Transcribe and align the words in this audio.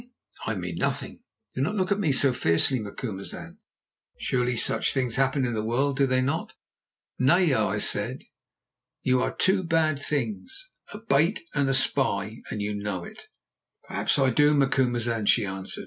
I 0.47 0.55
mean 0.55 0.77
nothing; 0.77 1.21
do 1.53 1.61
not 1.61 1.75
look 1.75 1.91
at 1.91 1.99
me 1.99 2.11
so 2.11 2.33
fiercely, 2.33 2.79
Macumazahn. 2.79 3.59
Surely 4.17 4.57
such 4.57 4.95
things 4.95 5.15
happen 5.15 5.45
in 5.45 5.53
the 5.53 5.63
world, 5.63 5.97
do 5.97 6.07
they 6.07 6.21
not?" 6.21 6.53
"Naya," 7.19 7.67
I 7.67 7.77
said, 7.77 8.23
"you 9.03 9.21
are 9.21 9.31
two 9.31 9.61
bad 9.63 9.99
things—a 10.01 11.01
bait 11.07 11.41
and 11.53 11.69
a 11.69 11.75
spy—and 11.75 12.63
you 12.63 12.73
know 12.73 13.03
it." 13.03 13.27
"Perhaps 13.83 14.17
I 14.17 14.31
do, 14.31 14.55
Macumazahn," 14.55 15.27
she 15.27 15.45
answered. 15.45 15.79